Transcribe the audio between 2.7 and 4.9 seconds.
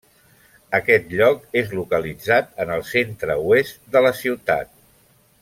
el centre oest de la ciutat.